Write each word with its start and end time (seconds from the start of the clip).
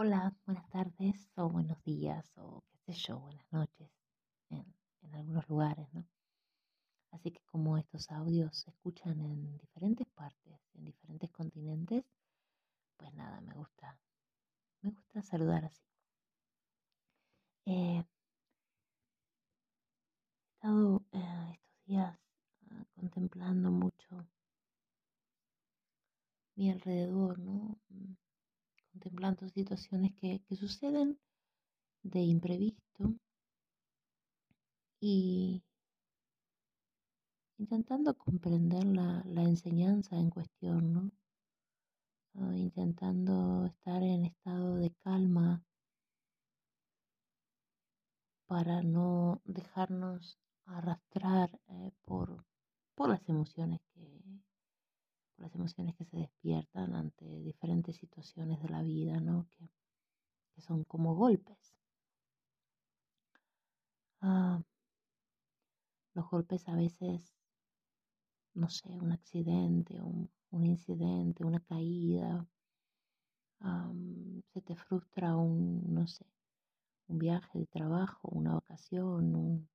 Hola, 0.00 0.32
buenas 0.46 0.70
tardes 0.70 1.28
o 1.34 1.48
buenos 1.48 1.82
días 1.82 2.32
o 2.36 2.62
qué 2.70 2.92
sé 2.92 3.00
yo, 3.00 3.18
buenas 3.18 3.44
noches 3.50 3.90
en, 4.48 4.64
algunos 5.12 5.48
lugares, 5.48 5.92
¿no? 5.92 6.06
Así 7.10 7.32
que 7.32 7.40
como 7.46 7.76
estos 7.76 8.08
audios 8.12 8.58
se 8.58 8.70
escuchan 8.70 9.20
en 9.20 9.58
diferentes 9.58 10.06
partes, 10.14 10.60
en 10.74 10.84
diferentes 10.84 11.28
continentes, 11.32 12.04
pues 12.96 13.12
nada, 13.14 13.40
me 13.40 13.54
gusta, 13.54 13.98
me 14.82 14.90
gusta 14.90 15.20
saludar 15.20 15.64
así. 15.64 15.82
Eh, 17.66 17.96
he 17.96 18.04
estado 20.54 21.02
eh, 21.10 21.50
estos 21.54 21.84
días 21.86 22.16
ah, 22.70 22.84
contemplando 22.94 23.72
mucho 23.72 24.28
mi 26.54 26.70
alrededor, 26.70 27.40
¿no? 27.40 27.76
Contemplando 28.98 29.48
situaciones 29.48 30.12
que, 30.16 30.42
suceden 30.56 31.20
de 32.02 32.18
imprevisto 32.18 33.14
y 34.98 35.62
intentando 37.58 38.18
comprender 38.18 38.84
la, 38.86 39.22
enseñanza 39.44 40.16
en 40.16 40.30
cuestión. 40.30 41.12
Ah, 42.34 42.56
intentando 42.56 43.66
estar 43.66 44.02
en 44.02 44.24
estado 44.24 44.74
de 44.78 44.90
calma 45.04 45.62
para 48.46 48.82
no 48.82 49.40
dejarnos 49.44 50.40
arrastrar 50.66 51.50
eh, 51.68 51.92
por, 52.04 52.44
las 52.96 53.28
emociones 53.28 53.78
por 55.38 55.44
las 55.46 55.54
emociones 55.54 55.94
que 55.94 56.04
se 56.04 56.16
despiertan 56.16 56.96
ante 56.96 57.24
diferentes 57.24 57.96
situaciones 57.96 58.60
de 58.60 58.68
la 58.70 58.82
vida, 58.82 59.20
¿no? 59.20 59.46
Que, 59.56 59.70
son 60.60 60.82
como 60.82 61.14
golpes. 61.14 61.76
Ah, 64.20 64.60
los 66.14 66.28
golpes 66.28 66.66
a 66.66 66.74
veces, 66.74 67.32
no 68.54 68.68
sé, 68.68 68.88
un 68.98 69.12
accidente, 69.12 70.00
un, 70.02 70.28
incidente, 70.64 71.44
una 71.44 71.60
caída, 71.60 72.44
se 74.52 74.60
te 74.62 74.74
frustra 74.74 75.36
un, 75.36 75.94
no 75.94 76.08
sé, 76.08 76.26
un 77.06 77.18
viaje 77.20 77.60
de 77.60 77.66
trabajo, 77.66 78.28
una 78.32 78.54
vacación, 78.54 79.36
un- 79.36 79.68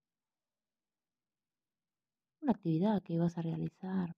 una 2.41 2.51
actividad 2.51 3.01
que 3.01 3.13
ibas 3.13 3.37
a 3.37 3.41
realizar. 3.41 4.13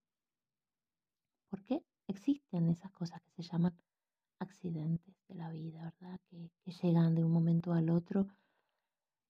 ¿Por 1.49 1.63
qué? 1.63 1.83
Existen 2.07 2.69
esas 2.69 2.91
cosas 2.91 3.21
que 3.21 3.31
se 3.31 3.43
llaman 3.43 3.75
accidentes 4.39 5.15
de 5.27 5.35
la 5.35 5.49
vida, 5.49 5.93
¿verdad? 5.99 6.19
Que, 6.29 6.51
que 6.63 6.71
llegan 6.71 7.15
de 7.15 7.23
un 7.23 7.31
momento 7.31 7.73
al 7.73 7.89
otro 7.89 8.27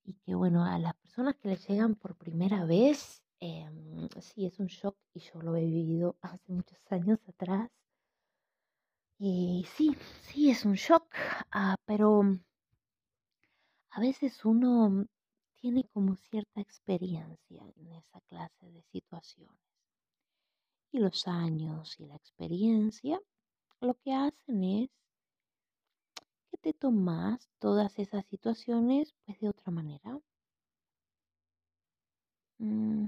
y 0.04 0.14
que, 0.14 0.34
bueno, 0.34 0.64
a 0.64 0.78
las 0.78 0.94
personas 0.94 1.34
que 1.36 1.48
les 1.48 1.66
llegan 1.68 1.94
por 1.96 2.16
primera 2.16 2.64
vez, 2.64 3.22
em, 3.40 4.08
sí, 4.20 4.46
es 4.46 4.58
un 4.60 4.66
shock 4.66 4.96
y 5.14 5.20
yo 5.20 5.42
lo 5.42 5.56
he 5.56 5.64
vivido 5.64 6.16
hace 6.22 6.52
muchos 6.52 6.80
años 6.90 7.18
atrás. 7.28 7.70
Y 9.18 9.66
sí, 9.74 9.96
sí, 10.22 10.50
es 10.50 10.64
un 10.64 10.74
shock, 10.74 11.06
ah, 11.50 11.76
pero 11.86 12.38
a 13.90 14.00
veces 14.00 14.44
uno 14.44 15.06
tiene 15.56 15.84
como 15.92 16.16
cierta 16.16 16.60
experiencia 16.60 17.62
en 17.76 17.92
esa 17.92 18.20
clase 18.28 18.70
de 18.70 18.82
situaciones. 18.82 19.75
Y 20.92 20.98
los 20.98 21.28
años 21.28 21.98
y 22.00 22.06
la 22.06 22.16
experiencia 22.16 23.20
lo 23.80 23.94
que 23.94 24.14
hacen 24.14 24.64
es 24.64 24.90
que 26.50 26.56
te 26.58 26.72
tomas 26.72 27.48
todas 27.58 27.98
esas 27.98 28.26
situaciones 28.26 29.14
pues 29.24 29.38
de 29.40 29.48
otra 29.48 29.70
manera. 29.70 30.20
Mm, 32.58 33.06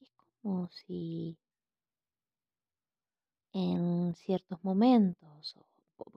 es 0.00 0.10
como 0.42 0.68
si 0.70 1.38
en 3.52 4.14
ciertos 4.14 4.62
momentos, 4.64 5.56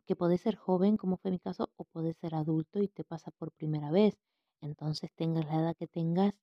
que 0.05 0.15
podés 0.15 0.41
ser 0.41 0.55
joven, 0.55 0.97
como 0.97 1.17
fue 1.17 1.31
mi 1.31 1.39
caso, 1.39 1.69
o 1.77 1.83
podés 1.85 2.17
ser 2.17 2.35
adulto 2.35 2.81
y 2.81 2.87
te 2.87 3.03
pasa 3.03 3.31
por 3.31 3.51
primera 3.51 3.91
vez. 3.91 4.17
Entonces 4.61 5.11
tengas 5.13 5.45
la 5.47 5.55
edad 5.55 5.75
que 5.75 5.87
tengas, 5.87 6.39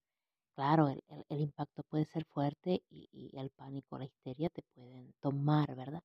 claro, 0.55 0.89
el, 0.89 1.03
el- 1.29 1.41
impacto 1.41 1.83
puede 1.83 2.05
ser 2.05 2.25
fuerte 2.27 2.83
y, 2.91 3.09
y 3.13 3.37
el 3.39 3.51
pánico, 3.51 3.99
la 3.99 4.05
histeria 4.05 4.49
te 4.51 4.63
pueden 4.75 5.13
tomar, 5.21 5.75
¿verdad? 5.75 6.03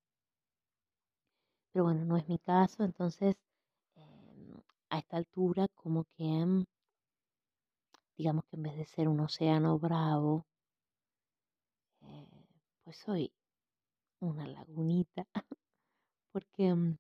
Pero 1.72 1.84
bueno, 1.86 2.04
no 2.06 2.18
es 2.18 2.28
mi 2.28 2.40
caso, 2.40 2.84
entonces 2.84 3.36
em, 3.96 4.62
a 4.90 5.00
esta 5.00 5.18
altura 5.18 5.68
como 5.76 6.06
que, 6.18 6.24
em, 6.26 6.66
digamos 8.18 8.44
que 8.46 8.58
en 8.58 8.64
vez 8.64 8.76
de 8.76 8.86
ser 8.86 9.08
un 9.08 9.22
océano 9.22 9.80
bravo, 9.80 10.46
eh, 12.04 12.46
pues 12.86 12.96
soy 12.98 13.34
una 14.22 14.48
lagunita, 14.48 15.28
porque 16.32 16.68
em, 16.68 16.98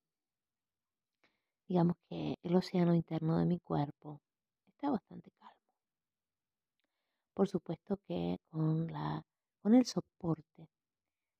digamos 1.67 1.95
que 2.09 2.39
el 2.41 2.55
océano 2.55 2.95
interno 2.95 3.37
de 3.37 3.45
mi 3.45 3.59
cuerpo 3.59 4.19
está 4.67 4.89
bastante 4.89 5.29
calmo. 5.37 5.44
Por 7.35 7.47
supuesto 7.47 7.97
que 8.07 8.39
con 8.49 8.87
la, 8.91 9.21
con 9.61 9.75
el 9.75 9.85
soporte 9.85 10.67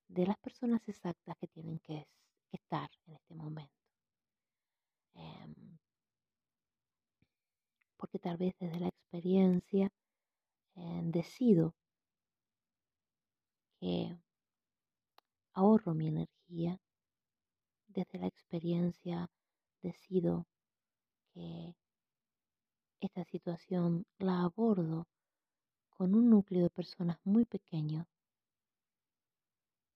de 0.08 0.26
las 0.26 0.38
personas 0.38 0.88
exactas 0.88 1.36
que 1.40 1.48
tienen 1.48 1.78
que, 1.80 1.98
es- 1.98 2.08
que 2.50 2.56
estar 2.58 2.90
en 3.06 3.14
este 3.14 3.34
momento. 3.34 3.74
Em, 5.16 5.54
porque 7.98 8.18
tal 8.18 8.36
vez 8.36 8.54
desde 8.58 8.80
la 8.80 8.88
experiencia 8.88 9.90
eh, 10.76 11.00
decido 11.04 11.74
que 13.80 14.16
ahorro 15.54 15.92
mi 15.94 16.06
energía, 16.08 16.78
desde 17.88 18.18
la 18.18 18.26
experiencia 18.28 19.28
decido 19.82 20.46
que 21.32 21.74
esta 23.00 23.24
situación 23.24 24.04
la 24.18 24.42
abordo 24.42 25.06
con 25.96 26.14
un 26.14 26.28
núcleo 26.28 26.62
de 26.62 26.70
personas 26.70 27.18
muy 27.24 27.46
pequeño, 27.46 28.06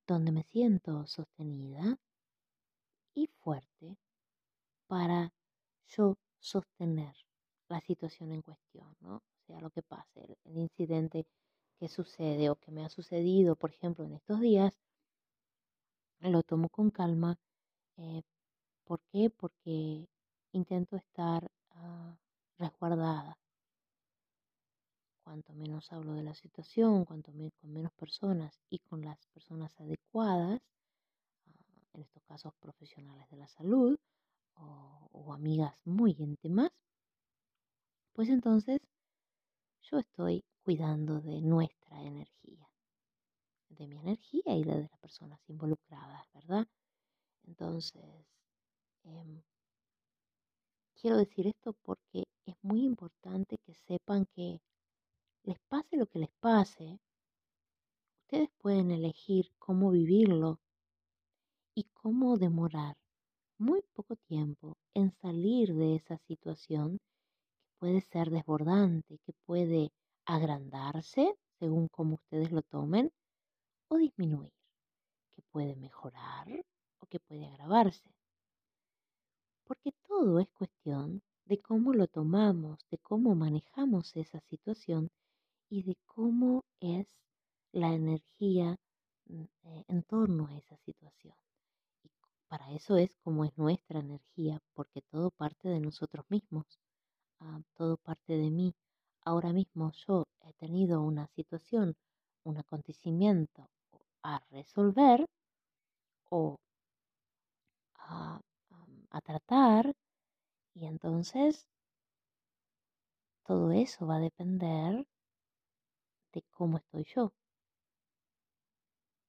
donde 0.06 0.32
me 0.32 0.42
siento 0.42 1.06
sostenida 1.06 1.98
y 3.14 3.26
fuerte 3.26 3.98
para 4.86 5.32
yo 5.86 6.16
sostener 6.38 7.14
la 7.68 7.80
situación 7.80 8.32
en 8.32 8.42
cuestión, 8.42 8.96
¿no? 9.00 9.22
Sea 9.46 9.60
lo 9.60 9.70
que 9.70 9.82
pase, 9.82 10.24
el, 10.24 10.38
el 10.44 10.56
incidente 10.58 11.26
que 11.78 11.88
sucede 11.88 12.48
o 12.48 12.56
que 12.56 12.70
me 12.70 12.84
ha 12.84 12.88
sucedido, 12.88 13.54
por 13.56 13.70
ejemplo, 13.70 14.04
en 14.04 14.14
estos 14.14 14.40
días, 14.40 14.80
lo 16.20 16.42
tomo 16.42 16.68
con 16.70 16.90
calma. 16.90 17.38
eh, 17.98 18.22
¿por 18.84 19.00
qué? 19.12 19.30
Porque 19.30 20.08
intento 20.52 20.96
estar 20.96 21.50
ah, 21.72 22.16
resguardada. 22.58 23.39
Cuanto 25.30 25.52
menos 25.52 25.92
hablo 25.92 26.14
de 26.14 26.24
la 26.24 26.34
situación, 26.34 27.04
cuanto 27.04 27.30
me- 27.30 27.52
con 27.52 27.72
menos 27.72 27.92
personas 27.92 28.60
y 28.68 28.80
con 28.80 29.00
las 29.02 29.28
personas 29.28 29.72
adecuadas, 29.80 30.60
ah, 31.46 31.86
en 31.92 32.00
estos 32.02 32.24
casos 32.24 32.52
profesionales 32.58 33.30
de 33.30 33.36
la 33.36 33.46
salud 33.46 33.96
o, 34.56 35.08
o 35.12 35.32
amigas 35.32 35.80
muy 35.86 36.16
íntimas, 36.18 36.72
pues 38.12 38.28
entonces 38.28 38.80
yo 39.82 39.98
estoy 40.00 40.42
cuidando 40.64 41.20
de 41.20 41.40
nuestra 41.40 42.02
energía, 42.02 42.68
de 43.68 43.86
mi 43.86 43.98
energía 44.00 44.56
y 44.56 44.64
la 44.64 44.74
de 44.74 44.82
las 44.82 44.98
personas 44.98 45.40
involucradas, 45.48 46.26
¿verdad? 46.34 46.66
Entonces, 47.46 48.26
em, 49.04 49.42
quiero 51.00 51.16
decir 51.16 51.46
esto 51.46 51.72
porque 51.82 52.24
es 52.46 52.56
muy 52.62 52.84
importante 52.84 53.58
que 53.58 53.74
sepan 53.74 54.26
que 54.34 54.60
les 55.44 55.58
pase 55.68 55.96
lo 55.96 56.06
que 56.06 56.18
les 56.18 56.32
pase, 56.40 56.98
ustedes 58.22 58.50
pueden 58.58 58.90
elegir 58.90 59.50
cómo 59.58 59.90
vivirlo 59.90 60.60
y 61.74 61.84
cómo 61.94 62.36
demorar 62.36 62.96
muy 63.58 63.82
poco 63.94 64.16
tiempo 64.16 64.76
en 64.94 65.10
salir 65.10 65.74
de 65.74 65.96
esa 65.96 66.18
situación 66.18 66.98
que 66.98 67.70
puede 67.78 68.00
ser 68.00 68.30
desbordante, 68.30 69.18
que 69.24 69.32
puede 69.46 69.92
agrandarse 70.24 71.34
según 71.58 71.88
cómo 71.88 72.14
ustedes 72.14 72.52
lo 72.52 72.62
tomen 72.62 73.10
o 73.88 73.96
disminuir, 73.96 74.52
que 75.34 75.42
puede 75.50 75.74
mejorar 75.76 76.46
o 77.00 77.06
que 77.06 77.18
puede 77.18 77.46
agravarse. 77.46 78.10
Porque 79.64 79.92
todo 80.06 80.38
es 80.38 80.48
cuestión 80.50 81.22
de 81.46 81.60
cómo 81.60 81.92
lo 81.92 82.06
tomamos, 82.06 82.78
de 82.90 82.98
cómo 82.98 83.34
manejamos 83.34 84.14
esa 84.16 84.40
situación 84.40 85.10
y 85.70 85.84
de 85.84 85.96
cómo 86.04 86.64
es 86.80 87.06
la 87.72 87.94
energía 87.94 88.76
mm, 89.26 89.42
eh, 89.62 89.84
en 89.88 90.02
torno 90.02 90.48
a 90.48 90.56
esa 90.56 90.76
situación. 90.78 91.34
Y 92.02 92.10
para 92.48 92.72
eso 92.72 92.96
es 92.96 93.16
como 93.22 93.44
es 93.44 93.56
nuestra 93.56 94.00
energía, 94.00 94.60
porque 94.74 95.02
todo 95.02 95.30
parte 95.30 95.68
de 95.68 95.80
nosotros 95.80 96.26
mismos, 96.28 96.66
ah, 97.40 97.60
todo 97.74 97.96
parte 97.98 98.36
de 98.36 98.50
mí. 98.50 98.74
Ahora 99.24 99.52
mismo 99.52 99.92
yo 100.06 100.26
he 100.42 100.52
tenido 100.54 101.02
una 101.02 101.28
situación, 101.28 101.94
un 102.44 102.58
acontecimiento 102.58 103.68
a 104.22 104.42
resolver 104.50 105.24
o 106.30 106.56
a, 107.94 108.40
a 109.10 109.20
tratar 109.20 109.92
y 110.74 110.86
entonces 110.86 111.68
todo 113.44 113.72
eso 113.72 114.06
va 114.06 114.16
a 114.16 114.20
depender 114.20 115.06
de 116.32 116.42
cómo 116.50 116.78
estoy 116.78 117.04
yo, 117.14 117.32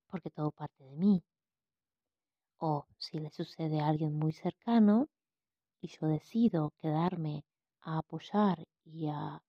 porque 0.08 0.30
todo 0.30 0.52
parte 0.52 0.84
de 0.84 0.96
mí. 0.96 1.24
O 2.58 2.86
si 2.98 3.18
le 3.20 3.32
sucede 3.32 3.80
a 3.80 3.88
alguien 3.88 4.14
muy 4.14 4.34
cercano 4.34 5.08
y 5.82 5.88
yo 5.88 6.08
decido 6.08 6.74
quedarme 6.82 7.44
a 7.82 7.98
apoyar 7.98 8.68
y 8.86 9.08
a, 9.08 9.42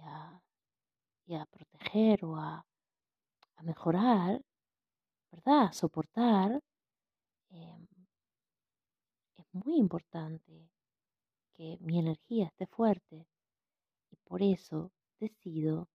a, 0.00 0.40
proteger 1.50 2.24
o 2.24 2.36
a, 2.36 2.64
a, 3.56 3.62
mejorar, 3.62 4.40
¿verdad? 5.30 5.64
A 5.64 5.72
soportar, 5.72 6.62
em, 7.50 7.86
es 9.36 9.46
muy 9.52 9.76
importante 9.76 10.70
que 11.52 11.76
mi 11.80 11.98
energía 11.98 12.46
esté 12.46 12.66
fuerte 12.66 13.26
y 14.10 14.16
por 14.24 14.42
eso 14.42 14.90
decido 15.20 15.88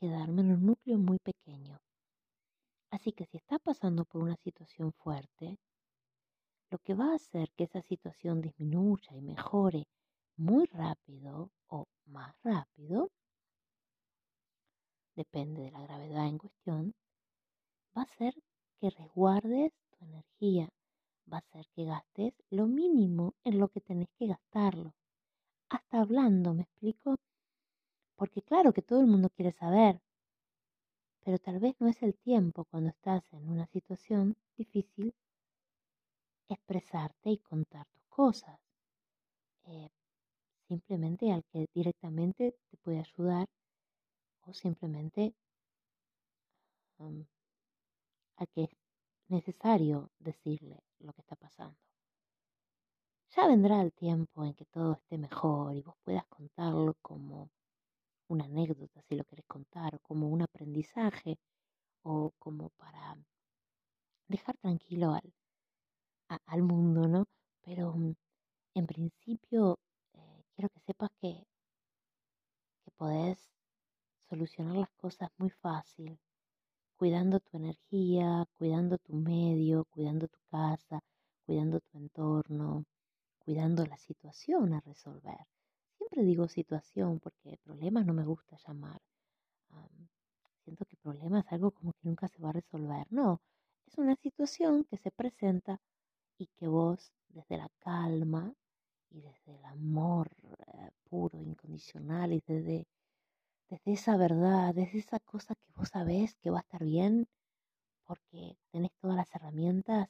quedarme 0.00 0.40
en 0.40 0.52
un 0.52 0.66
núcleo 0.66 0.98
muy 0.98 1.18
pequeño. 1.18 1.78
Así 2.90 3.12
que 3.12 3.26
si 3.26 3.36
estás 3.36 3.60
pasando 3.60 4.04
por 4.04 4.22
una 4.22 4.36
situación 4.36 4.92
fuerte, 4.92 5.58
lo 6.70 6.78
que 6.78 6.94
va 6.94 7.12
a 7.12 7.16
hacer 7.16 7.50
que 7.56 7.64
esa 7.64 7.82
situación 7.82 8.40
disminuya 8.40 9.14
y 9.14 9.20
mejore 9.20 9.86
muy 10.36 10.64
rápido 10.66 11.50
o 11.68 11.86
más 12.06 12.34
rápido, 12.42 13.10
depende 15.14 15.62
de 15.62 15.70
la 15.70 15.82
gravedad 15.82 16.26
en 16.26 16.38
cuestión, 16.38 16.94
va 17.96 18.02
a 18.02 18.06
ser 18.06 18.34
que 18.80 18.90
resguardes 18.90 19.72
tu 19.90 20.04
energía, 20.04 20.68
va 21.30 21.38
a 21.38 21.52
ser 21.52 21.66
que 21.74 21.84
gastes 21.84 22.32
lo 22.48 22.66
mínimo 22.66 23.34
en 23.44 23.58
lo 23.58 23.68
que 23.68 23.80
tenés 23.80 24.08
que 24.18 24.28
gastarlo. 24.28 24.94
Hasta 25.68 26.00
hablando, 26.00 26.54
¿me 26.54 26.62
explico? 26.62 27.16
Porque 28.16 28.42
claro 28.42 28.72
que 28.72 28.82
todo 28.82 29.00
el 29.00 29.06
mundo 29.06 29.28
quiere 29.30 29.52
saber, 29.52 30.00
pero 31.24 31.38
tal 31.38 31.58
vez 31.58 31.74
no 31.80 31.88
es 31.88 32.02
el 32.02 32.14
tiempo 32.16 32.64
cuando 32.64 32.90
estás 32.90 33.22
en 33.32 33.48
una 33.48 33.66
situación 33.66 34.36
difícil 34.56 35.14
expresarte 36.48 37.30
y 37.30 37.38
contar 37.38 37.86
tus 37.86 38.04
cosas. 38.08 38.58
Eh, 39.64 39.90
simplemente 40.68 41.30
al 41.32 41.44
que 41.44 41.66
directamente 41.74 42.56
te 42.70 42.76
puede 42.78 42.98
ayudar 42.98 43.46
simplemente 44.52 45.34
al 48.36 48.48
que 48.54 48.64
es 48.64 48.70
necesario 49.28 50.10
decirle 50.18 50.82
lo 50.98 51.12
que 51.12 51.22
está 51.22 51.36
pasando. 51.36 51.78
Ya 53.30 53.46
vendrá 53.46 53.80
el 53.80 53.92
tiempo 53.92 54.44
en 54.44 54.54
que 54.54 54.64
todo 54.66 54.94
esté 54.94 55.16
mejor 55.16 55.74
y 55.76 55.82
vos 55.82 55.94
puedas 56.04 56.26
contarlo 56.26 56.96
como 57.00 57.48
una 58.28 58.44
anécdota, 58.44 59.02
si 59.02 59.14
lo 59.14 59.24
querés 59.24 59.46
contar, 59.46 59.94
o 59.94 59.98
como 60.00 60.28
un 60.28 60.42
aprendizaje, 60.42 61.38
o 62.02 62.32
como 62.38 62.70
para 62.70 63.16
dejar 64.28 64.56
tranquilo 64.58 65.12
al, 65.12 65.32
al 66.46 66.62
mundo, 66.62 67.08
¿no? 67.08 67.26
Pero 67.62 67.92
mm, 67.92 68.14
en 68.74 68.86
principio 68.86 69.78
eh, 70.14 70.42
quiero 70.54 70.68
que 70.70 70.80
sepas 70.80 71.10
que, 71.20 71.46
que 72.84 72.90
podés 72.92 73.50
solucionar 74.30 74.76
las 74.76 74.90
cosas 74.92 75.28
muy 75.38 75.50
fácil, 75.50 76.16
cuidando 76.96 77.40
tu 77.40 77.56
energía, 77.56 78.46
cuidando 78.56 78.96
tu 78.98 79.12
medio, 79.12 79.84
cuidando 79.86 80.28
tu 80.28 80.38
casa, 80.50 81.00
cuidando 81.44 81.80
tu 81.80 81.98
entorno, 81.98 82.84
cuidando 83.40 83.84
la 83.84 83.96
situación 83.96 84.72
a 84.72 84.80
resolver. 84.80 85.46
Siempre 85.98 86.22
digo 86.22 86.46
situación 86.46 87.18
porque 87.18 87.58
problemas 87.64 88.06
no 88.06 88.14
me 88.14 88.24
gusta 88.24 88.56
llamar. 88.66 89.00
siento 90.62 90.84
que 90.84 90.96
problema 90.96 91.40
es 91.40 91.52
algo 91.52 91.72
como 91.72 91.92
que 91.92 92.08
nunca 92.08 92.28
se 92.28 92.40
va 92.40 92.50
a 92.50 92.52
resolver. 92.60 93.06
No, 93.10 93.40
es 93.86 93.98
una 93.98 94.14
situación 94.14 94.84
que 94.84 94.96
se 94.96 95.10
presenta 95.10 95.80
y 96.38 96.46
que 96.46 96.68
vos 96.68 97.12
desde 97.28 97.56
la 97.58 97.68
calma 97.80 98.54
y 99.10 99.20
desde 99.20 99.56
el 99.56 99.64
amor 99.64 100.30
eh, 100.42 100.90
puro, 101.08 101.40
incondicional 101.42 102.32
y 102.32 102.42
desde, 102.46 102.86
desde 103.70 103.92
esa 103.92 104.16
verdad, 104.16 104.74
desde 104.74 104.98
esa 104.98 105.20
cosa 105.20 105.54
que 105.54 105.72
vos 105.76 105.88
sabés 105.88 106.34
que 106.36 106.50
va 106.50 106.58
a 106.58 106.62
estar 106.62 106.84
bien 106.84 107.28
porque 108.04 108.56
tenés 108.72 108.90
todas 109.00 109.16
las 109.16 109.32
herramientas, 109.34 110.08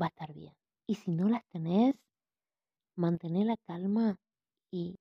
va 0.00 0.06
a 0.06 0.08
estar 0.08 0.32
bien. 0.32 0.54
Y 0.86 0.94
si 0.94 1.10
no 1.10 1.28
las 1.28 1.44
tenés, 1.46 1.96
mantener 2.94 3.46
la 3.46 3.56
calma 3.56 4.16
y, 4.70 4.96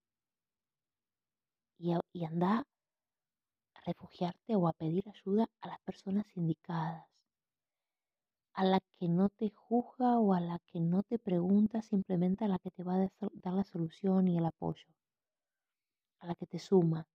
y, 1.77 2.25
anda 2.25 2.65
a 3.75 3.81
refugiarte 3.85 4.55
o 4.55 4.67
a 4.67 4.73
pedir 4.73 5.07
ayuda 5.07 5.47
a 5.61 5.67
las 5.67 5.79
personas 5.81 6.25
indicadas, 6.35 7.05
a 8.53 8.63
la 8.63 8.79
que 8.97 9.07
no 9.07 9.29
te 9.29 9.51
juzga 9.51 10.17
o 10.17 10.33
a 10.33 10.39
la 10.39 10.57
que 10.65 10.79
no 10.79 11.03
te 11.03 11.19
pregunta, 11.19 11.83
simplemente 11.83 12.45
a 12.45 12.47
la 12.47 12.57
que 12.57 12.71
te 12.71 12.83
va 12.83 12.95
a 12.95 13.09
dar 13.33 13.53
la 13.53 13.63
solución 13.63 14.27
y 14.27 14.37
el 14.39 14.45
apoyo, 14.45 14.87
a 16.19 16.25
la 16.25 16.33
que 16.33 16.47
te 16.47 16.57
suma, 16.57 17.07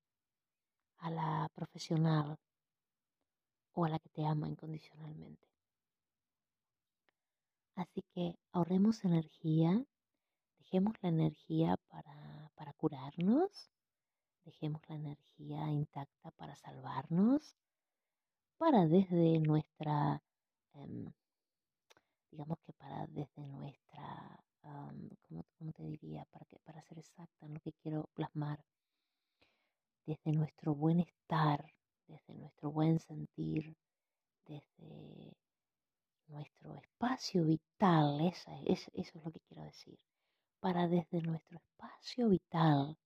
a 1.00 1.11
la 1.11 1.50
profesional 1.55 2.38
o 3.73 3.85
a 3.85 3.88
la 3.88 3.99
que 3.99 4.08
te 4.11 4.25
ama 4.26 4.49
incondicionalmente. 4.49 5.49
Así 7.75 8.02
que 8.14 8.37
ahorremos 8.52 9.05
energía, 9.05 9.85
dejemos 10.58 10.94
la 11.02 11.08
energía 11.08 11.76
para, 11.88 12.50
para 12.55 12.73
curarnos, 12.75 13.70
dejemos 14.44 14.82
la 14.88 14.97
energía 14.97 15.70
intacta 15.70 16.31
para 16.32 16.55
salvarnos, 16.56 17.56
para 18.58 18.87
desde 18.87 19.41
nuestra, 19.41 20.23
em, 20.75 21.11
digamos 22.31 22.58
que 22.67 22.73
para 22.75 23.06
desde 23.06 23.47
nuestra, 23.47 24.44
¿cómo, 24.61 25.73
te 25.73 25.82
diría? 25.85 26.26
Para, 26.26 26.44
que, 26.44 26.58
para 26.61 26.82
ser 26.82 26.99
exacta 26.99 27.47
en 27.47 27.54
lo 27.54 27.61
que 27.61 27.73
quiero 27.73 28.09
plasmar, 28.14 28.62
desde 30.07 30.33
nuestro 30.33 30.75
buen 30.75 31.00
estar, 31.00 31.64
desde 32.07 32.35
nuestro 32.35 32.71
buen 32.71 32.99
sentir, 32.99 33.76
desde 34.47 35.37
nuestro 36.28 36.76
espacio 36.76 37.45
vital, 37.45 38.21
eso 38.21 38.50
es 38.95 39.14
lo 39.14 39.30
que 39.33 39.40
quiero 39.49 39.64
decir, 39.64 39.99
para 40.61 40.88
desde 40.88 41.23
nuestro 41.23 41.59
espacio 41.59 42.28
vital 42.28 42.97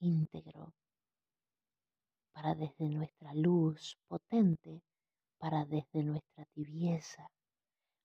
íntegro, 0.00 0.74
para 2.32 2.54
desde 2.54 2.88
nuestra 2.88 3.32
luz 3.34 3.96
potente, 4.08 4.82
para 5.38 5.64
desde 5.64 6.02
nuestra 6.02 6.44
tibieza, 6.46 7.30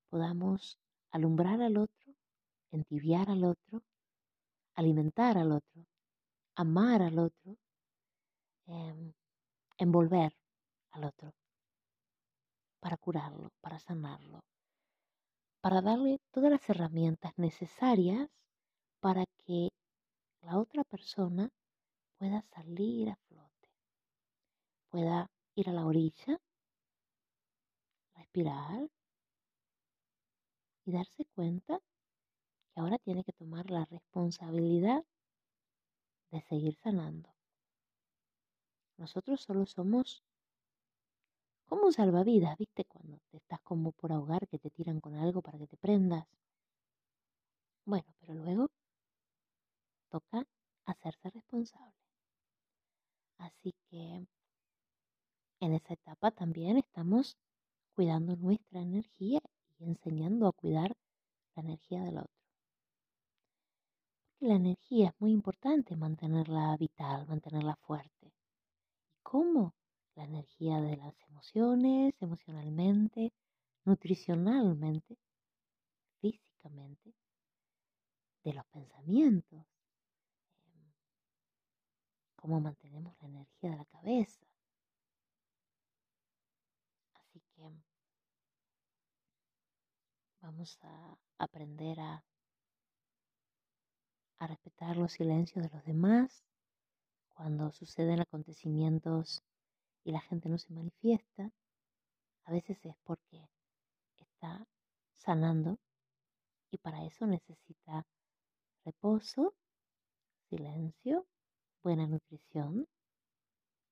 podamos 0.09 0.77
alumbrar 1.11 1.61
al 1.61 1.77
otro, 1.77 2.13
entibiar 2.71 3.29
al 3.29 3.43
otro, 3.43 3.81
alimentar 4.75 5.37
al 5.37 5.51
otro, 5.51 5.85
amar 6.55 7.01
al 7.01 7.19
otro, 7.19 7.57
em, 8.69 9.13
envolver 9.77 10.31
al 10.91 11.03
otro, 11.05 11.33
para 12.79 12.97
curarlo, 12.97 13.49
para 13.61 13.79
sanarlo, 13.79 14.39
para 15.61 15.81
darle 15.81 16.19
todas 16.31 16.51
las 16.51 16.69
herramientas 16.69 17.33
necesarias 17.37 18.29
para 18.99 19.25
que 19.45 19.69
la 20.41 20.57
otra 20.57 20.83
persona 20.83 21.49
pueda 22.17 22.41
salir 22.53 23.09
a 23.09 23.15
flote, 23.27 23.69
pueda 24.89 25.29
ir 25.55 25.69
a 25.69 25.73
la 25.73 25.85
orilla, 25.85 26.39
respirar 28.15 28.89
y 30.85 30.91
darse 30.91 31.25
cuenta 31.35 31.79
que 32.73 32.79
ahora 32.79 32.97
tiene 32.99 33.23
que 33.23 33.33
tomar 33.33 33.69
la 33.71 33.85
responsabilidad 33.85 35.03
de 36.31 36.41
seguir 36.41 36.75
sanando. 36.75 37.38
Nosotros 38.99 39.39
solo 39.41 39.65
somos 39.65 40.21
como 41.65 41.85
un 41.85 41.93
salvavidas, 41.93 42.57
¿viste? 42.57 42.83
Cuando 42.83 43.17
te 43.29 43.37
estás 43.37 43.61
como 43.61 43.93
por 43.93 44.11
ahogar, 44.11 44.45
que 44.49 44.59
te 44.59 44.69
tiran 44.69 44.99
con 44.99 45.15
algo 45.15 45.41
para 45.41 45.57
que 45.57 45.67
te 45.67 45.77
prendas. 45.77 46.27
Bueno, 47.85 48.13
pero 48.19 48.33
luego 48.33 48.69
toca 50.09 50.45
hacerse 50.85 51.29
responsable. 51.29 51.95
Así 53.37 53.73
que 53.89 54.27
en 55.61 55.73
esa 55.73 55.93
etapa 55.93 56.31
también 56.31 56.77
estamos 56.77 57.37
cuidando 57.95 58.35
nuestra 58.35 58.81
energía 58.81 59.39
y 59.77 59.85
enseñando 59.85 60.45
a 60.47 60.51
cuidar 60.51 60.91
la 61.55 61.61
energía 61.61 62.03
del 62.03 62.17
otro. 62.17 62.39
La 64.41 64.55
energía 64.55 65.07
es 65.09 65.13
muy 65.19 65.31
importante 65.31 65.95
mantenerla 65.95 66.75
vital, 66.77 67.25
mantenerla 67.27 67.77
fuerte. 67.77 68.18
¿Y 69.29 69.31
cómo? 69.31 69.75
La 70.15 70.23
energía 70.23 70.81
de 70.81 70.97
las 70.97 71.13
emociones, 71.29 72.15
emocionalmente, 72.19 73.31
nutricionalmente, 73.85 75.19
físicamente, 76.19 77.13
de 78.43 78.53
los 78.53 78.65
pensamientos, 78.65 79.67
em, 80.65 80.91
cómo 82.37 82.59
mantenemos 82.59 83.15
la 83.21 83.27
energía 83.27 83.69
de 83.69 83.77
la 83.77 83.85
cabeza. 83.85 84.41
Así 87.13 87.39
que 87.55 87.69
vamos 90.41 90.79
a 90.81 91.17
aprender 91.37 91.99
a, 91.99 92.23
a 94.39 94.47
respetar 94.47 94.97
los 94.97 95.11
silencios 95.11 95.63
de 95.63 95.69
los 95.69 95.85
demás 95.85 96.48
cuando 97.39 97.71
suceden 97.71 98.19
acontecimientos 98.19 99.45
y 100.03 100.11
la 100.11 100.19
gente 100.19 100.49
no 100.49 100.57
se 100.57 100.73
manifiesta. 100.73 101.49
A 102.43 102.51
veces 102.51 102.83
es 102.83 102.97
porque 103.05 103.49
está 104.17 104.67
sanando 105.15 105.79
y 106.69 106.79
para 106.79 107.05
eso 107.05 107.25
necesita 107.27 108.05
reposo, 108.83 109.55
silencio, 110.49 111.25
buena 111.81 112.07
nutrición, 112.07 112.89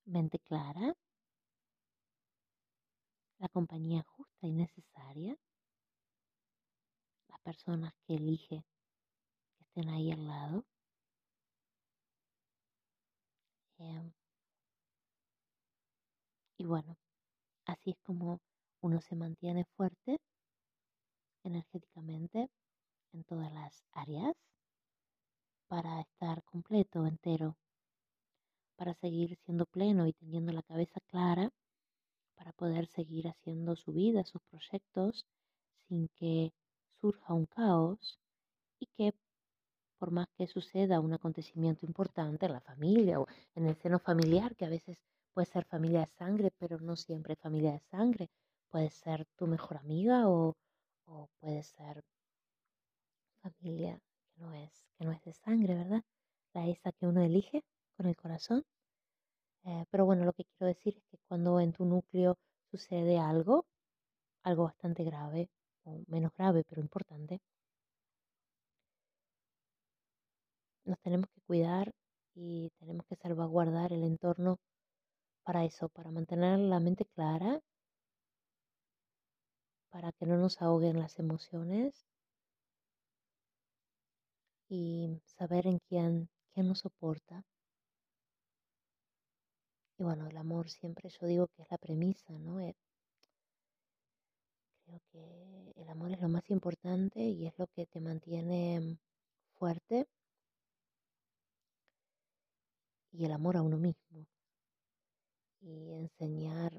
mente 0.04 0.40
clara, 0.40 0.94
la 3.40 3.48
compañía 3.48 4.04
justa 4.04 4.46
y 4.46 4.52
necesaria, 4.52 5.38
las 7.30 7.40
personas 7.40 7.94
que 8.06 8.16
elige 8.16 8.66
que 9.56 9.64
estén 9.64 9.88
ahí 9.88 10.12
al 10.12 10.28
lado. 10.28 10.66
Em, 13.88 14.12
y 16.58 16.66
bueno, 16.66 16.98
así 17.66 17.92
es 17.92 17.98
como 18.04 18.40
uno 18.82 19.00
se 19.02 19.16
mantiene 19.16 19.64
fuerte 19.78 20.20
energéticamente 21.44 22.50
en 23.14 23.24
todas 23.24 23.52
las 23.54 23.86
áreas 23.94 24.36
para 25.70 26.02
estar 26.02 26.44
completo, 26.44 27.06
entero, 27.06 27.56
para 28.76 28.94
seguir 28.96 29.38
siendo 29.46 29.66
pleno 29.66 30.06
y 30.06 30.14
teniendo 30.14 30.52
la 30.52 30.64
cabeza 30.64 31.00
clara, 31.08 31.50
para 32.36 32.52
poder 32.52 32.88
seguir 32.88 33.30
haciendo 33.30 33.78
su 33.78 33.94
vida, 33.94 34.26
sus 34.26 34.42
proyectos, 34.50 35.26
sin 35.88 36.10
que 36.10 36.52
surja 37.00 37.34
un 37.34 37.46
caos 37.46 38.20
y 38.80 38.88
que 38.98 39.14
por 39.98 40.12
más 40.12 40.28
que 40.38 40.48
suceda 40.48 41.00
un 41.00 41.14
acontecimiento 41.14 41.86
importante 41.86 42.46
en 42.46 42.54
la 42.54 42.62
familia 42.62 43.20
o 43.20 43.28
en 43.56 43.68
el 43.68 43.76
seno 43.76 44.00
familiar, 44.00 44.56
que 44.56 44.66
a 44.66 44.70
veces 44.70 44.98
puede 45.34 45.48
ser 45.48 45.66
familia 45.66 46.02
de 46.02 46.08
sangre, 46.08 46.52
pero 46.58 46.80
no 46.80 46.96
siempre 46.96 47.36
familia 47.36 47.74
de 47.74 47.80
sangre, 47.92 48.30
puede 48.70 48.90
ser 48.90 49.26
tu 49.36 49.48
mejor 49.48 49.78
amiga 49.78 50.30
o, 50.30 50.56
puede 51.40 51.64
ser 51.64 52.04
familia 53.42 54.00
que 54.36 54.42
no 54.42 54.54
es, 54.54 54.88
que 54.98 55.06
no 55.06 55.12
es 55.12 55.24
de 55.24 55.34
sangre, 55.34 55.76
¿verdad? 55.76 56.04
La 56.54 56.68
esa 56.68 56.92
que 56.92 57.08
uno 57.08 57.22
elige 57.22 57.64
con 57.96 58.08
el 58.08 58.16
corazón. 58.16 58.66
Eh, 59.64 59.86
pero 59.90 60.06
bueno, 60.06 60.26
lo 60.26 60.34
que 60.34 60.46
quiero 60.46 60.68
decir 60.68 60.98
es 60.98 61.04
que 61.06 61.18
cuando 61.28 61.60
en 61.60 61.72
tu 61.72 61.86
núcleo 61.86 62.38
sucede 62.72 63.18
algo, 63.18 63.66
algo 64.44 64.64
bastante 64.64 65.04
grave, 65.04 65.50
o 65.84 66.02
menos 66.08 66.34
grave, 66.34 66.64
pero 66.68 66.82
importante, 66.82 67.42
nos 70.88 71.00
tenemos 71.02 71.30
que 71.30 71.42
cuidar 71.42 71.94
y 72.34 72.72
tenemos 72.80 73.06
que 73.08 73.16
salvaguardar 73.16 73.94
el 73.94 74.04
entorno 74.04 74.60
para 75.44 75.66
eso, 75.66 75.90
para 75.90 76.12
mantener 76.12 76.60
la 76.60 76.80
mente 76.80 77.06
clara, 77.06 77.62
para 79.90 80.12
que 80.12 80.26
no 80.26 80.38
nos 80.38 80.62
ahoguen 80.62 81.00
las 81.00 81.20
emociones 81.20 82.06
y 84.70 85.22
saber 85.26 85.68
en 85.68 85.80
quién, 85.90 86.30
quién 86.54 86.68
nos 86.68 86.80
soporta. 86.80 87.44
Y 89.98 90.04
bueno, 90.04 90.28
el 90.28 90.38
amor 90.38 90.70
siempre 90.70 91.10
yo 91.10 91.28
digo 91.28 91.48
que 91.48 91.64
es 91.64 91.72
la 91.72 91.78
premisa, 91.78 92.32
¿no? 92.38 92.60
Eh, 92.60 92.76
creo 94.86 95.02
que 95.12 95.74
el 95.76 95.90
amor 95.90 96.12
es 96.12 96.22
lo 96.22 96.30
más 96.30 96.50
importante 96.50 97.20
y 97.20 97.48
es 97.48 97.58
lo 97.58 97.68
que 97.68 97.88
te 97.88 98.00
mantiene 98.00 99.00
fuerte 99.58 100.08
y 103.18 103.26
el 103.26 103.32
amor 103.32 103.58
a 103.58 103.64
uno 103.64 103.78
mismo 103.78 104.26
y 105.62 105.94
enseñar 105.94 106.72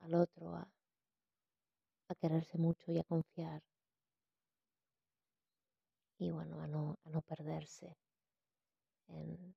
al 0.00 0.14
otro 0.14 0.54
a, 0.54 0.68
a 2.08 2.14
quererse 2.14 2.58
mucho 2.58 2.92
y 2.92 2.98
a 2.98 3.04
confiar 3.04 3.62
y 6.18 6.30
bueno, 6.30 6.60
a 6.60 6.66
no, 6.68 6.96
a 7.04 7.10
no 7.10 7.22
perderse 7.22 7.96
en, 9.08 9.54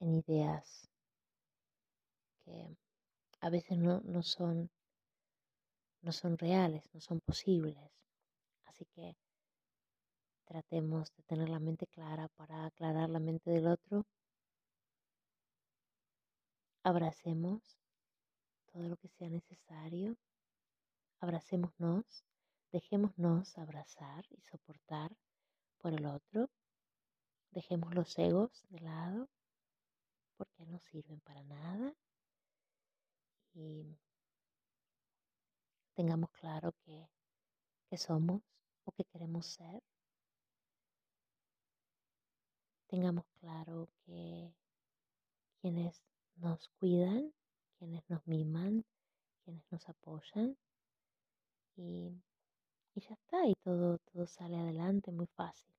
en 0.00 0.14
ideas 0.14 0.88
que 2.44 2.76
a 3.40 3.50
veces 3.50 3.78
no, 3.78 4.00
no, 4.04 4.22
son, 4.22 4.70
no 6.00 6.12
son 6.12 6.36
reales, 6.38 6.82
no 6.92 7.00
son 7.00 7.20
posibles. 7.20 7.76
Así 8.64 8.84
que 8.94 9.14
tratemos 10.44 11.12
de 11.16 11.22
tener 11.24 11.48
la 11.48 11.58
mente 11.60 11.86
clara 11.86 12.28
para 12.36 12.66
aclarar 12.66 13.08
la 13.10 13.20
mente 13.20 13.50
del 13.50 13.66
otro. 13.66 14.04
Abracemos 16.84 17.78
todo 18.72 18.88
lo 18.88 18.96
que 18.96 19.08
sea 19.08 19.28
necesario. 19.28 20.16
Abracémonos, 21.20 22.24
dejémonos 22.72 23.56
abrazar 23.56 24.24
y 24.30 24.40
soportar 24.40 25.16
por 25.78 25.92
el 25.92 26.06
otro. 26.06 26.50
Dejemos 27.50 27.94
los 27.94 28.18
egos 28.18 28.66
de 28.70 28.80
lado 28.80 29.28
porque 30.36 30.66
no 30.66 30.80
sirven 30.80 31.20
para 31.20 31.44
nada 31.44 31.94
y 33.54 33.96
tengamos 35.94 36.30
claro 36.32 36.72
que, 36.84 37.08
que 37.88 37.96
somos 37.96 38.42
o 38.84 38.92
que 38.92 39.04
queremos 39.04 39.46
ser. 39.46 39.82
Tengamos 42.88 43.24
claro 43.40 43.88
que 44.04 44.52
quienes 45.60 46.02
nos 46.36 46.68
cuidan, 46.78 47.32
quienes 47.78 48.02
nos 48.08 48.26
miman, 48.26 48.84
quienes 49.44 49.64
nos 49.70 49.88
apoyan 49.88 50.56
y, 51.76 52.12
y 52.94 53.00
ya 53.00 53.14
está, 53.14 53.46
y 53.46 53.54
todo, 53.62 53.98
todo 54.12 54.26
sale 54.26 54.56
adelante 54.56 55.10
muy 55.12 55.26
fácil. 55.26 55.74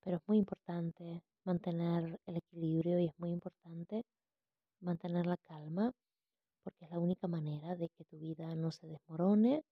Pero 0.00 0.16
es 0.18 0.22
muy 0.26 0.38
importante 0.38 1.22
mantener 1.44 2.20
el 2.26 2.36
equilibrio 2.36 2.98
y 2.98 3.06
es 3.06 3.18
muy 3.18 3.30
importante 3.30 4.04
mantener 4.80 5.26
la 5.26 5.36
calma 5.38 5.92
porque 6.62 6.86
es 6.86 6.90
la 6.90 6.98
única 6.98 7.28
manera 7.28 7.76
de 7.76 7.90
que 7.90 8.04
tu 8.04 8.18
vida 8.18 8.54
no 8.56 8.72
se 8.72 8.86
desmorone, 8.86 9.62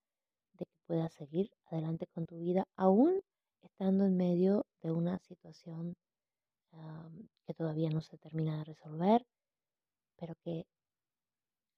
de 0.52 0.64
que 0.66 0.76
puedas 0.86 1.12
seguir 1.14 1.50
adelante 1.66 2.06
con 2.14 2.26
tu 2.26 2.38
vida, 2.38 2.66
aún 2.76 3.22
estando 3.62 4.04
en 4.04 4.16
medio 4.16 4.66
de 4.82 4.92
una 4.92 5.18
situación 5.20 5.96
que 7.46 7.54
todavía 7.54 7.90
no 7.90 8.00
se 8.00 8.18
termina 8.18 8.58
de 8.58 8.64
resolver, 8.64 9.26
pero 10.16 10.34
que 10.42 10.66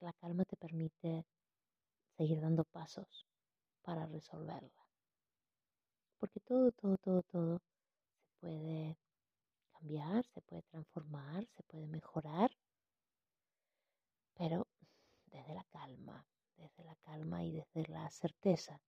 la 0.01 0.13
calma 0.13 0.45
te 0.45 0.57
permite 0.57 1.27
seguir 2.17 2.41
dando 2.41 2.65
pasos 2.65 3.27
para 3.83 4.07
resolverla. 4.07 4.87
Porque 6.19 6.41
todo, 6.41 6.73
todo, 6.73 6.97
todo, 6.99 7.23
todo 7.23 7.59
se 7.59 8.35
puede 8.41 8.99
cambiar, 9.73 10.25
se 10.27 10.41
puede 10.43 10.63
transformar, 10.63 11.47
se 11.57 11.63
puede 11.65 11.87
mejorar, 11.87 12.51
pero 14.35 14.67
desde 15.27 15.55
la 15.55 15.65
calma, 15.65 16.27
desde 16.57 16.85
la 16.85 16.97
calma 16.97 17.43
y 17.43 17.53
desde 17.53 17.87
la 17.93 18.11
certeza 18.11 18.81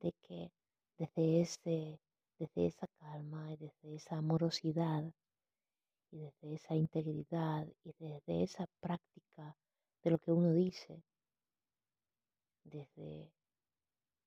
de 0.00 0.12
que 0.22 0.52
desde, 0.98 1.40
ese, 1.40 2.00
desde 2.38 2.66
esa 2.66 2.86
calma 2.98 3.52
y 3.52 3.56
desde 3.56 3.94
esa 3.94 4.16
amorosidad 4.18 5.04
y 6.10 6.18
desde 6.18 6.54
esa 6.54 6.74
integridad 6.74 7.66
y 7.84 7.92
desde 7.98 8.42
esa 8.42 8.66
práctica 8.80 9.56
de 10.02 10.10
lo 10.10 10.18
que 10.18 10.32
uno 10.32 10.52
dice, 10.52 11.02
desde 12.64 13.32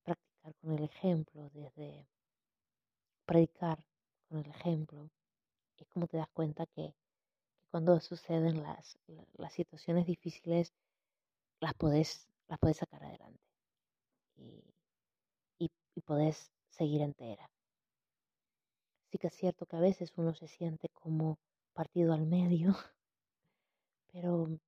practicar 0.03 0.53
con 0.61 0.71
el 0.73 0.83
ejemplo, 0.83 1.49
desde 1.53 2.07
predicar 3.25 3.83
con 4.27 4.39
el 4.39 4.47
ejemplo, 4.47 5.09
es 5.77 5.87
como 5.87 6.07
te 6.07 6.17
das 6.17 6.29
cuenta 6.33 6.65
que 6.65 6.93
cuando 7.71 7.99
suceden 7.99 8.63
las, 8.63 8.97
las 9.37 9.53
situaciones 9.53 10.05
difíciles, 10.05 10.73
las 11.59 11.73
podés, 11.75 12.27
las 12.47 12.59
sacar 12.77 13.03
adelante. 13.03 13.39
Y, 15.59 15.69
y 15.95 16.01
podés 16.01 16.51
seguir 16.69 17.01
entera. 17.01 17.49
Sí 19.11 19.17
que 19.17 19.27
es 19.27 19.35
cierto 19.35 19.65
que 19.65 19.75
a 19.75 19.81
veces 19.81 20.13
uno 20.17 20.33
se 20.33 20.47
siente 20.47 20.89
como 20.89 21.37
partido 21.73 22.13
al 22.13 22.25
medio, 22.25 22.75
pero, 24.11 24.59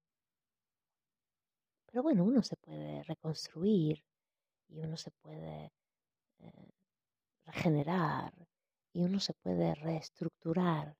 pero 1.85 2.01
bueno, 2.03 2.23
uno 2.23 2.41
se 2.41 2.55
puede 2.55 3.03
reconstruir 3.03 4.03
y 4.69 4.79
uno 4.79 4.97
se 4.97 5.11
puede 5.11 5.71
eh, 6.39 6.71
regenerar 7.45 8.33
y 8.93 9.03
uno 9.03 9.19
se 9.19 9.33
puede 9.33 9.75
reestructurar, 9.75 10.95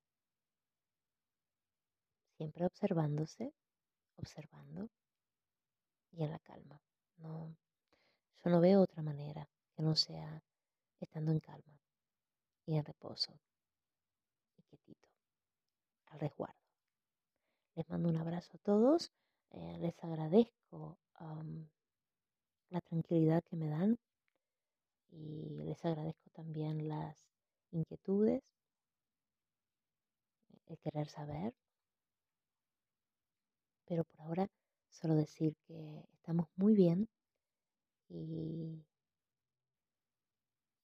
siempre 2.36 2.66
observándose, 2.66 3.52
observando 4.16 4.88
y 6.12 6.22
en 6.22 6.30
la 6.30 6.38
calma. 6.38 6.80
No, 7.16 7.56
yo 8.44 8.50
no 8.50 8.60
veo 8.60 8.82
otra 8.82 9.02
manera 9.02 9.48
que 9.74 9.82
no 9.82 9.96
sea 9.96 10.42
estando 11.00 11.32
en 11.32 11.40
calma 11.40 11.71
y 12.66 12.76
en 12.76 12.84
reposo 12.84 13.32
y 14.56 14.62
quietito, 14.62 15.08
al 16.06 16.20
resguardo. 16.20 16.60
Les 17.74 17.88
mando 17.88 18.08
un 18.08 18.16
abrazo 18.16 18.56
a 18.56 18.58
todos, 18.58 19.10
eh, 19.50 19.78
les 19.78 20.02
agradezco 20.04 20.98
la 22.70 22.80
tranquilidad 22.80 23.44
que 23.44 23.56
me 23.56 23.68
dan 23.68 23.98
y 25.10 25.50
les 25.50 25.84
agradezco 25.84 26.30
también 26.30 26.88
las 26.88 27.16
inquietudes, 27.70 28.42
el 30.66 30.78
querer 30.78 31.08
saber, 31.08 31.54
pero 33.84 34.04
por 34.04 34.20
ahora 34.22 34.48
solo 34.88 35.14
decir 35.14 35.54
que 35.66 36.08
estamos 36.14 36.48
muy 36.56 36.74
bien 36.74 37.08
y, 38.08 38.84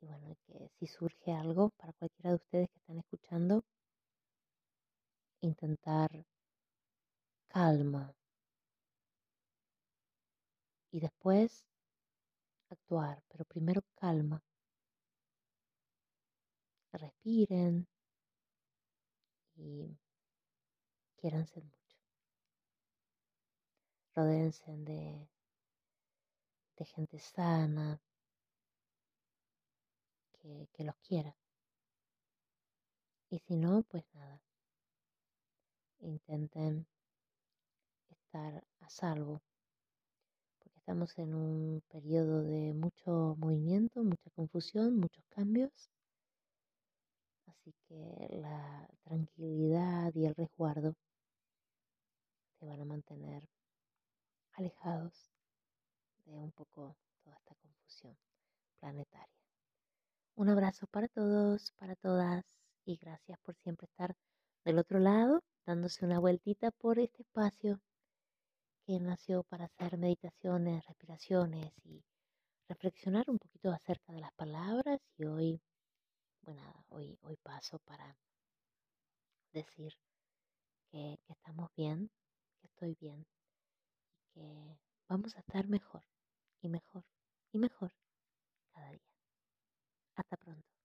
bueno, 0.08 0.36
que 0.46 0.70
si 0.78 0.86
surge 0.86 1.32
algo 1.32 1.70
para 1.76 1.92
cualquiera 1.92 2.30
de 2.30 2.36
ustedes 2.36 2.68
que 2.70 2.78
están 2.78 2.98
escuchando, 2.98 3.62
intentar 5.40 6.10
calma 7.48 8.14
y 10.90 11.00
después 11.00 11.66
actuar, 12.70 13.22
pero 13.28 13.44
primero 13.44 13.82
calma. 13.94 14.42
Respiren 16.92 17.86
y 19.56 19.98
quiéranse 21.16 21.60
mucho. 21.60 21.96
Rodéense 24.14 24.76
de, 24.78 25.28
de 26.76 26.84
gente 26.86 27.18
sana, 27.18 28.00
que, 30.72 30.84
los 30.84 30.96
quiera. 30.96 31.34
Y 33.30 33.38
si 33.38 33.56
no, 33.56 33.82
pues 33.82 34.04
nada. 34.14 34.40
Intenten 36.00 36.86
estar 38.10 38.64
a 38.80 38.88
salvo 38.88 39.42
Estamos 40.88 41.18
en 41.18 41.34
un 41.34 41.82
periodo 41.90 42.42
de 42.42 42.72
mucho 42.72 43.36
movimiento, 43.38 44.02
mucha 44.02 44.30
confusión, 44.30 44.96
muchos 44.98 45.22
cambios. 45.28 45.90
Así 47.44 47.74
que 47.86 48.26
la 48.40 48.88
tranquilidad 49.04 50.14
y 50.14 50.24
el 50.24 50.34
resguardo 50.34 50.94
te 52.58 52.64
van 52.64 52.80
a 52.80 52.86
mantener 52.86 53.42
alejados 54.52 55.30
de 56.24 56.40
un 56.40 56.52
poco 56.52 56.96
toda 57.22 57.36
esta 57.36 57.54
confusión 57.56 58.16
planetaria. 58.80 59.37
Un 60.38 60.48
abrazo 60.50 60.86
para 60.86 61.08
todos, 61.08 61.72
para 61.80 61.96
todas 61.96 62.44
y 62.84 62.96
gracias 62.96 63.40
por 63.40 63.56
siempre 63.56 63.86
estar 63.86 64.14
del 64.64 64.78
otro 64.78 65.00
lado, 65.00 65.42
dándose 65.66 66.04
una 66.04 66.20
vueltita 66.20 66.70
por 66.70 67.00
este 67.00 67.22
espacio 67.22 67.80
que 68.86 69.00
nació 69.00 69.42
para 69.42 69.64
hacer 69.64 69.98
meditaciones, 69.98 70.86
respiraciones 70.86 71.72
y 71.84 72.04
reflexionar 72.68 73.28
un 73.28 73.40
poquito 73.40 73.72
acerca 73.72 74.12
de 74.12 74.20
las 74.20 74.32
palabras 74.34 75.00
y 75.16 75.24
hoy, 75.24 75.60
bueno, 76.42 76.84
hoy, 76.90 77.18
hoy 77.22 77.36
paso 77.42 77.80
para 77.80 78.16
decir 79.52 79.92
que, 80.92 81.18
que 81.26 81.32
estamos 81.32 81.68
bien, 81.74 82.12
que 82.60 82.68
estoy 82.68 82.96
bien 83.00 83.26
que 84.34 84.78
vamos 85.08 85.34
a 85.34 85.40
estar 85.40 85.66
mejor 85.66 86.04
y 86.62 86.68
mejor 86.68 87.02
y 87.52 87.58
mejor. 87.58 87.92
Hasta 90.18 90.38
pronto. 90.38 90.77